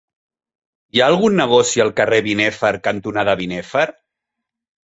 [0.97, 3.89] Hi ha algun negoci al carrer Binèfar cantonada Binèfar?